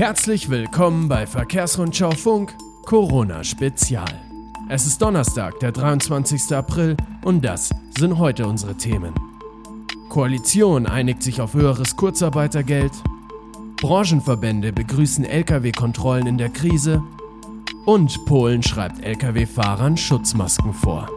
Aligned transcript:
Herzlich 0.00 0.48
willkommen 0.48 1.08
bei 1.08 1.26
Verkehrsrundschau 1.26 2.12
Funk 2.12 2.56
Corona 2.86 3.44
Spezial. 3.44 4.08
Es 4.70 4.86
ist 4.86 5.02
Donnerstag, 5.02 5.60
der 5.60 5.72
23. 5.72 6.56
April 6.56 6.96
und 7.22 7.44
das 7.44 7.68
sind 7.98 8.16
heute 8.16 8.46
unsere 8.46 8.74
Themen. 8.78 9.12
Koalition 10.08 10.86
einigt 10.86 11.22
sich 11.22 11.42
auf 11.42 11.52
höheres 11.52 11.96
Kurzarbeitergeld. 11.96 12.92
Branchenverbände 13.82 14.72
begrüßen 14.72 15.26
Lkw-Kontrollen 15.26 16.26
in 16.26 16.38
der 16.38 16.48
Krise. 16.48 17.02
Und 17.84 18.24
Polen 18.24 18.62
schreibt 18.62 19.04
Lkw-Fahrern 19.04 19.98
Schutzmasken 19.98 20.72
vor. 20.72 21.10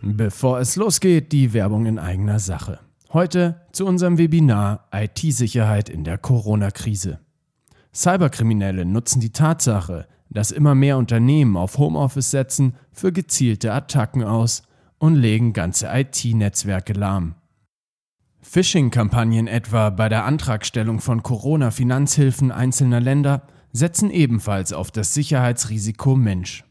Bevor 0.00 0.60
es 0.60 0.76
losgeht, 0.76 1.32
die 1.32 1.52
Werbung 1.52 1.86
in 1.86 1.98
eigener 1.98 2.38
Sache. 2.38 2.78
Heute 3.14 3.60
zu 3.70 3.86
unserem 3.86 4.18
Webinar 4.18 4.88
IT-Sicherheit 4.92 5.88
in 5.88 6.02
der 6.02 6.18
Corona-Krise. 6.18 7.20
Cyberkriminelle 7.94 8.84
nutzen 8.84 9.20
die 9.20 9.30
Tatsache, 9.30 10.08
dass 10.30 10.50
immer 10.50 10.74
mehr 10.74 10.98
Unternehmen 10.98 11.56
auf 11.56 11.78
Homeoffice 11.78 12.32
setzen, 12.32 12.74
für 12.90 13.12
gezielte 13.12 13.72
Attacken 13.72 14.24
aus 14.24 14.64
und 14.98 15.14
legen 15.14 15.52
ganze 15.52 15.90
IT-Netzwerke 15.92 16.92
lahm. 16.92 17.36
Phishing-Kampagnen 18.40 19.46
etwa 19.46 19.90
bei 19.90 20.08
der 20.08 20.24
Antragstellung 20.24 20.98
von 20.98 21.22
Corona-Finanzhilfen 21.22 22.50
einzelner 22.50 22.98
Länder 22.98 23.42
setzen 23.70 24.10
ebenfalls 24.10 24.72
auf 24.72 24.90
das 24.90 25.14
Sicherheitsrisiko 25.14 26.16
Mensch. 26.16 26.64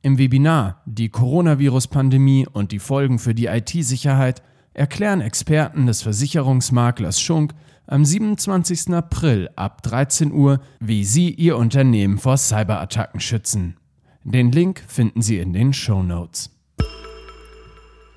Im 0.00 0.16
Webinar 0.16 0.80
Die 0.86 1.10
Coronavirus-Pandemie 1.10 2.46
und 2.50 2.72
die 2.72 2.78
Folgen 2.78 3.18
für 3.18 3.34
die 3.34 3.46
IT-Sicherheit 3.46 4.42
erklären 4.74 5.20
Experten 5.20 5.86
des 5.86 6.02
Versicherungsmaklers 6.02 7.20
Schunk 7.20 7.52
am 7.86 8.04
27. 8.04 8.94
April 8.94 9.50
ab 9.56 9.82
13 9.82 10.32
Uhr, 10.32 10.60
wie 10.80 11.04
Sie 11.04 11.30
Ihr 11.30 11.56
Unternehmen 11.56 12.18
vor 12.18 12.36
Cyberattacken 12.36 13.20
schützen. 13.20 13.76
Den 14.24 14.52
Link 14.52 14.82
finden 14.86 15.20
Sie 15.20 15.38
in 15.38 15.52
den 15.52 15.72
Show 15.72 16.02
Notes. 16.02 16.50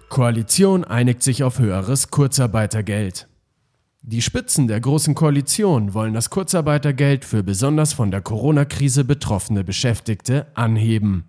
Koalition 0.10 0.84
einigt 0.84 1.24
sich 1.24 1.44
auf 1.44 1.60
höheres 1.60 2.12
Kurzarbeitergeld. 2.12 3.28
Die 4.02 4.22
Spitzen 4.22 4.68
der 4.68 4.80
Großen 4.80 5.16
Koalition 5.16 5.96
wollen 5.96 6.14
das 6.14 6.30
Kurzarbeitergeld 6.30 7.26
für 7.26 7.42
besonders 7.42 7.92
von 7.92 8.12
der 8.12 8.22
Corona-Krise 8.22 9.04
betroffene 9.04 9.64
Beschäftigte 9.64 10.46
anheben. 10.54 11.28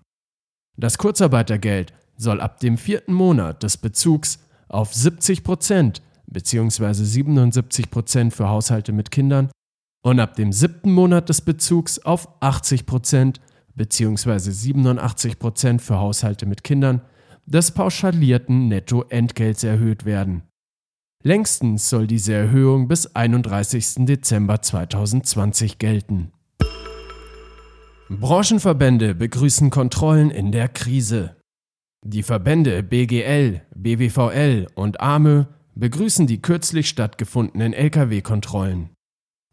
Das 0.77 0.99
Kurzarbeitergeld 0.99 1.95
soll 2.19 2.41
ab 2.41 2.61
dem 2.61 2.77
vierten 2.77 3.15
Monat 3.15 3.63
des 3.63 3.79
Bezugs 3.79 4.46
auf 4.69 4.95
70 4.95 5.45
Prozent 5.45 6.03
bzw. 6.27 6.93
77 6.93 7.91
Prozent 7.91 8.35
für 8.35 8.49
Haushalte 8.49 8.93
mit 8.93 9.11
Kindern 9.11 9.51
und 10.03 10.21
ab 10.21 10.35
dem 10.37 10.53
siebten 10.53 10.93
Monat 10.93 11.29
des 11.29 11.41
Bezugs 11.41 11.99
auf 11.99 12.29
80 12.41 12.87
Prozent 12.87 13.41
bzw. 13.75 14.39
87 14.39 15.39
Prozent 15.39 15.83
für 15.83 15.99
Haushalte 15.99 16.47
mit 16.47 16.65
Kindern 16.65 17.03
des 17.47 17.71
pauschalierten 17.71 18.69
Nettoentgelts 18.69 19.63
erhöht 19.63 20.05
werden. 20.05 20.43
Längstens 21.23 21.89
soll 21.89 22.07
diese 22.07 22.35
Erhöhung 22.35 22.89
bis 22.89 23.15
31. 23.15 24.07
Dezember 24.07 24.63
2020 24.63 25.79
gelten. 25.79 26.33
Branchenverbände 28.09 29.15
begrüßen 29.15 29.71
Kontrollen 29.71 30.31
in 30.31 30.53
der 30.53 30.69
Krise. 30.69 31.36
Die 32.09 32.23
Verbände 32.23 32.85
BGL, 32.85 33.63
BWVL 33.75 34.69
und 34.77 35.01
AME 35.01 35.49
begrüßen 35.75 36.29
die 36.29 36.41
kürzlich 36.41 36.89
stattgefundenen 36.89 37.73
Lkw-Kontrollen. 37.73 38.91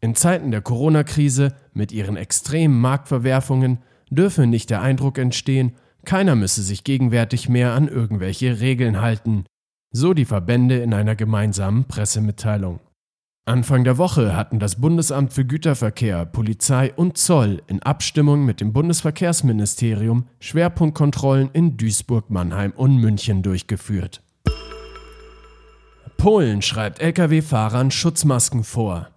In 0.00 0.14
Zeiten 0.14 0.52
der 0.52 0.60
Corona-Krise 0.60 1.56
mit 1.72 1.90
ihren 1.90 2.16
extremen 2.16 2.80
Marktverwerfungen 2.80 3.78
dürfe 4.08 4.46
nicht 4.46 4.70
der 4.70 4.82
Eindruck 4.82 5.18
entstehen, 5.18 5.72
keiner 6.04 6.36
müsse 6.36 6.62
sich 6.62 6.84
gegenwärtig 6.84 7.48
mehr 7.48 7.72
an 7.72 7.88
irgendwelche 7.88 8.60
Regeln 8.60 9.00
halten, 9.00 9.46
so 9.90 10.14
die 10.14 10.24
Verbände 10.24 10.78
in 10.78 10.94
einer 10.94 11.16
gemeinsamen 11.16 11.86
Pressemitteilung. 11.86 12.78
Anfang 13.46 13.84
der 13.84 13.98
Woche 13.98 14.34
hatten 14.34 14.58
das 14.58 14.80
Bundesamt 14.80 15.34
für 15.34 15.44
Güterverkehr, 15.44 16.24
Polizei 16.24 16.94
und 16.94 17.18
Zoll 17.18 17.60
in 17.66 17.82
Abstimmung 17.82 18.46
mit 18.46 18.62
dem 18.62 18.72
Bundesverkehrsministerium 18.72 20.26
Schwerpunktkontrollen 20.40 21.50
in 21.52 21.76
Duisburg, 21.76 22.30
Mannheim 22.30 22.72
und 22.74 22.96
München 22.96 23.42
durchgeführt. 23.42 24.22
Polen 26.16 26.62
schreibt 26.62 27.00
Lkw-Fahrern 27.02 27.90
Schutzmasken 27.90 28.64
vor. 28.64 29.10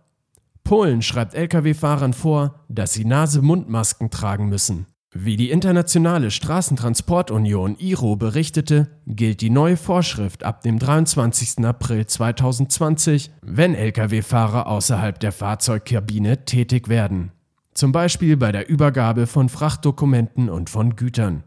Polen 0.65 1.01
schreibt 1.01 1.33
Lkw-Fahrern 1.33 2.11
vor, 2.11 2.65
dass 2.67 2.91
sie 2.91 3.05
Nase-Mund-Masken 3.05 4.09
tragen 4.09 4.49
müssen. 4.49 4.87
Wie 5.13 5.37
die 5.37 5.51
Internationale 5.51 6.31
Straßentransportunion 6.31 7.77
IRO 7.79 8.17
berichtete, 8.17 8.89
gilt 9.07 9.39
die 9.39 9.49
neue 9.49 9.77
Vorschrift 9.77 10.43
ab 10.43 10.61
dem 10.61 10.79
23. 10.79 11.65
April 11.65 12.05
2020, 12.05 13.31
wenn 13.41 13.73
Lkw-Fahrer 13.73 14.67
außerhalb 14.67 15.17
der 15.17 15.31
Fahrzeugkabine 15.31 16.43
tätig 16.43 16.89
werden. 16.89 17.31
Zum 17.73 17.93
Beispiel 17.93 18.35
bei 18.35 18.51
der 18.51 18.67
Übergabe 18.67 19.27
von 19.27 19.47
Frachtdokumenten 19.47 20.49
und 20.49 20.69
von 20.69 20.97
Gütern. 20.97 21.43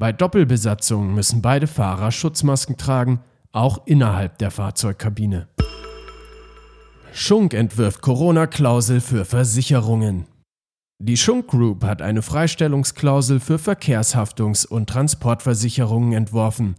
Bei 0.00 0.10
Doppelbesatzungen 0.12 1.14
müssen 1.14 1.42
beide 1.42 1.66
Fahrer 1.66 2.10
Schutzmasken 2.10 2.78
tragen, 2.78 3.20
auch 3.52 3.86
innerhalb 3.86 4.38
der 4.38 4.50
Fahrzeugkabine. 4.50 5.48
Schunk 7.12 7.52
entwirft 7.52 8.00
Corona-Klausel 8.00 9.02
für 9.02 9.26
Versicherungen. 9.26 10.26
Die 11.00 11.16
Schunk 11.16 11.46
Group 11.46 11.84
hat 11.84 12.02
eine 12.02 12.22
Freistellungsklausel 12.22 13.38
für 13.38 13.56
Verkehrshaftungs- 13.56 14.66
und 14.66 14.88
Transportversicherungen 14.88 16.12
entworfen, 16.12 16.74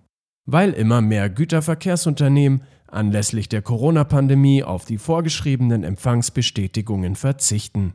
weil 0.46 0.72
immer 0.74 1.00
mehr 1.00 1.30
Güterverkehrsunternehmen 1.30 2.64
anlässlich 2.88 3.48
der 3.48 3.62
Corona-Pandemie 3.62 4.64
auf 4.64 4.84
die 4.84 4.98
vorgeschriebenen 4.98 5.86
Empfangsbestätigungen 5.86 7.16
verzichten. 7.16 7.94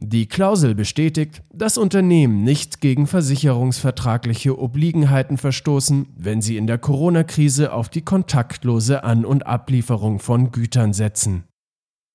Die 0.00 0.26
Klausel 0.26 0.76
bestätigt, 0.76 1.42
dass 1.52 1.76
Unternehmen 1.76 2.44
nicht 2.44 2.80
gegen 2.80 3.08
versicherungsvertragliche 3.08 4.56
Obliegenheiten 4.56 5.38
verstoßen, 5.38 6.06
wenn 6.16 6.40
sie 6.40 6.56
in 6.56 6.68
der 6.68 6.78
Corona-Krise 6.78 7.72
auf 7.72 7.88
die 7.88 8.02
kontaktlose 8.02 9.02
An- 9.02 9.24
und 9.24 9.46
Ablieferung 9.46 10.20
von 10.20 10.52
Gütern 10.52 10.92
setzen. 10.92 11.48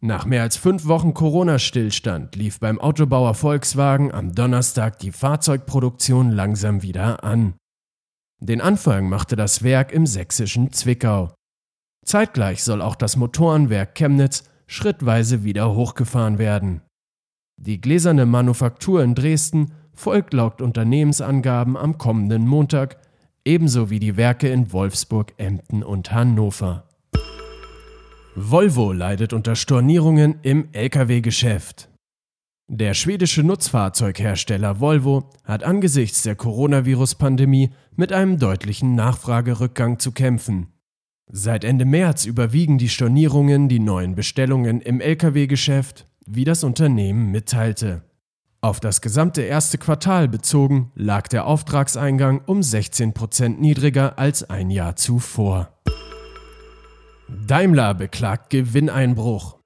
Nach 0.00 0.24
mehr 0.24 0.40
als 0.40 0.56
fünf 0.56 0.86
Wochen 0.86 1.12
Corona-Stillstand 1.12 2.34
lief 2.34 2.58
beim 2.58 2.80
Autobauer 2.80 3.34
Volkswagen 3.34 4.12
am 4.12 4.34
Donnerstag 4.34 5.00
die 5.00 5.12
Fahrzeugproduktion 5.12 6.30
langsam 6.30 6.80
wieder 6.80 7.24
an. 7.24 7.56
Den 8.40 8.62
Anfang 8.62 9.10
machte 9.10 9.36
das 9.36 9.62
Werk 9.62 9.92
im 9.92 10.06
sächsischen 10.06 10.72
Zwickau. 10.72 11.34
Zeitgleich 12.06 12.64
soll 12.64 12.80
auch 12.80 12.96
das 12.96 13.16
Motorenwerk 13.16 13.94
Chemnitz 13.94 14.44
schrittweise 14.66 15.44
wieder 15.44 15.74
hochgefahren 15.74 16.38
werden. 16.38 16.82
Die 17.56 17.80
gläserne 17.80 18.26
Manufaktur 18.26 19.02
in 19.02 19.14
Dresden 19.14 19.72
folgt 19.94 20.34
laut 20.34 20.60
Unternehmensangaben 20.60 21.76
am 21.76 21.98
kommenden 21.98 22.46
Montag, 22.46 22.98
ebenso 23.44 23.90
wie 23.90 23.98
die 23.98 24.16
Werke 24.16 24.48
in 24.48 24.72
Wolfsburg, 24.72 25.32
Emden 25.38 25.82
und 25.82 26.12
Hannover. 26.12 26.88
Volvo 28.34 28.92
leidet 28.92 29.32
unter 29.32 29.56
Stornierungen 29.56 30.40
im 30.42 30.68
Lkw-Geschäft. 30.72 31.88
Der 32.68 32.94
schwedische 32.94 33.42
Nutzfahrzeughersteller 33.42 34.80
Volvo 34.80 35.30
hat 35.44 35.62
angesichts 35.62 36.24
der 36.24 36.34
Coronavirus-Pandemie 36.34 37.70
mit 37.94 38.12
einem 38.12 38.38
deutlichen 38.38 38.94
Nachfragerückgang 38.94 39.98
zu 39.98 40.12
kämpfen. 40.12 40.75
Seit 41.28 41.64
Ende 41.64 41.84
März 41.84 42.24
überwiegen 42.24 42.78
die 42.78 42.88
Stornierungen 42.88 43.68
die 43.68 43.80
neuen 43.80 44.14
Bestellungen 44.14 44.80
im 44.80 45.00
Lkw-Geschäft, 45.00 46.06
wie 46.24 46.44
das 46.44 46.62
Unternehmen 46.62 47.32
mitteilte. 47.32 48.02
Auf 48.60 48.80
das 48.80 49.00
gesamte 49.00 49.42
erste 49.42 49.76
Quartal 49.76 50.28
bezogen 50.28 50.92
lag 50.94 51.28
der 51.28 51.46
Auftragseingang 51.46 52.42
um 52.46 52.60
16% 52.60 53.58
niedriger 53.58 54.18
als 54.18 54.48
ein 54.48 54.70
Jahr 54.70 54.96
zuvor. 54.96 55.76
Daimler 57.28 57.94
beklagt 57.94 58.50
Gewinneinbruch. 58.50 59.58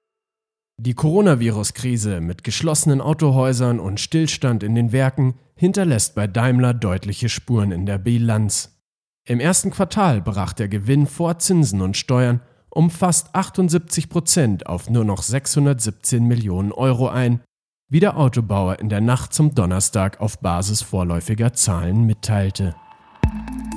Die 0.77 0.95
Coronavirus-Krise 0.95 2.21
mit 2.21 2.43
geschlossenen 2.43 3.01
Autohäusern 3.01 3.79
und 3.79 3.99
Stillstand 3.99 4.63
in 4.63 4.73
den 4.73 4.91
Werken 4.91 5.35
hinterlässt 5.55 6.15
bei 6.15 6.25
Daimler 6.25 6.73
deutliche 6.73 7.29
Spuren 7.29 7.71
in 7.71 7.85
der 7.85 7.99
Bilanz. 7.99 8.80
Im 9.25 9.39
ersten 9.39 9.69
Quartal 9.69 10.19
brach 10.19 10.53
der 10.53 10.67
Gewinn 10.67 11.05
vor 11.05 11.37
Zinsen 11.37 11.81
und 11.81 11.95
Steuern 11.95 12.41
um 12.71 12.89
fast 12.89 13.35
78 13.35 14.09
Prozent 14.09 14.65
auf 14.65 14.89
nur 14.89 15.03
noch 15.03 15.21
617 15.21 16.25
Millionen 16.25 16.71
Euro 16.71 17.07
ein, 17.07 17.41
wie 17.89 17.99
der 17.99 18.17
Autobauer 18.17 18.79
in 18.79 18.89
der 18.89 19.01
Nacht 19.01 19.33
zum 19.33 19.53
Donnerstag 19.53 20.21
auf 20.21 20.39
Basis 20.39 20.81
vorläufiger 20.81 21.53
Zahlen 21.53 22.05
mitteilte. 22.05 22.73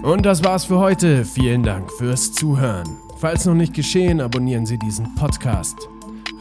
Und 0.03 0.25
das 0.25 0.45
war's 0.45 0.65
für 0.65 0.79
heute. 0.79 1.25
Vielen 1.25 1.63
Dank 1.63 1.91
fürs 1.93 2.33
Zuhören. 2.33 2.89
Falls 3.19 3.45
noch 3.45 3.55
nicht 3.55 3.75
geschehen, 3.75 4.21
abonnieren 4.21 4.65
Sie 4.65 4.79
diesen 4.79 5.15
Podcast. 5.17 5.77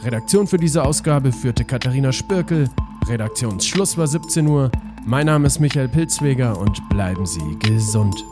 Redaktion 0.02 0.46
für 0.46 0.58
diese 0.58 0.82
Ausgabe 0.82 1.32
führte 1.32 1.64
Katharina 1.64 2.12
Spirkel. 2.12 2.70
Redaktionsschluss 3.06 3.98
war 3.98 4.06
17 4.06 4.46
Uhr. 4.46 4.70
Mein 5.04 5.26
Name 5.26 5.46
ist 5.48 5.60
Michael 5.60 5.88
Pilzweger 5.88 6.58
und 6.58 6.88
bleiben 6.88 7.26
Sie 7.26 7.58
gesund. 7.58 8.24